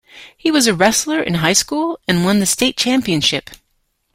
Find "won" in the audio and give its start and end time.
2.25-2.39